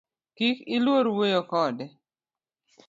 [0.37, 1.85] Kik iluor wuoyo kode